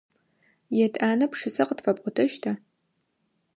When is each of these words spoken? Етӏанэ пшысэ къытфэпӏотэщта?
Етӏанэ 0.85 1.25
пшысэ 1.31 1.63
къытфэпӏотэщта? 1.67 2.51